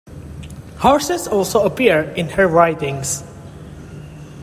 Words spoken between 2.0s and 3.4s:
in her writings.